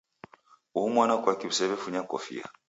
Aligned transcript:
Uhu 0.77 0.87
mwana 0.95 1.13
kwakii 1.21 1.49
usew'efunya 1.51 2.01
kofia? 2.09 2.45